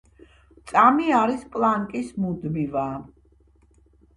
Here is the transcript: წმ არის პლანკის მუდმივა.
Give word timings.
წმ 0.71 0.85
არის 1.17 1.45
პლანკის 1.57 2.09
მუდმივა. 2.25 2.87